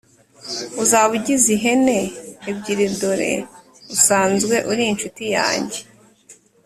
uzaba 0.83 1.11
ugize 1.17 1.47
ihene 1.57 1.99
ebyiri 2.49 2.87
dore 2.99 3.33
usanzwe 3.95 4.55
uri 4.71 4.83
inshuti 4.91 5.23
yange.” 5.35 5.79